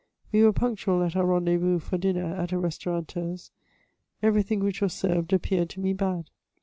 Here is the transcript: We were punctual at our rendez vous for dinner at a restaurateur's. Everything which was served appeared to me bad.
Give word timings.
We 0.31 0.41
were 0.41 0.51
punctual 0.51 1.03
at 1.03 1.15
our 1.15 1.27
rendez 1.27 1.61
vous 1.61 1.77
for 1.77 1.99
dinner 1.99 2.33
at 2.33 2.51
a 2.51 2.57
restaurateur's. 2.57 3.51
Everything 4.23 4.61
which 4.61 4.81
was 4.81 4.93
served 4.93 5.31
appeared 5.31 5.69
to 5.69 5.79
me 5.79 5.93
bad. 5.93 6.31